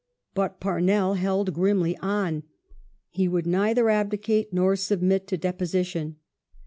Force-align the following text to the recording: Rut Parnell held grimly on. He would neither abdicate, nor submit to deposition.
Rut 0.35 0.59
Parnell 0.59 1.13
held 1.13 1.53
grimly 1.53 1.95
on. 1.97 2.41
He 3.11 3.27
would 3.27 3.45
neither 3.45 3.87
abdicate, 3.91 4.51
nor 4.51 4.75
submit 4.75 5.27
to 5.27 5.37
deposition. 5.37 6.15